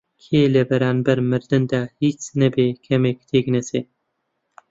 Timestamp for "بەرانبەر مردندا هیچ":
0.69-2.21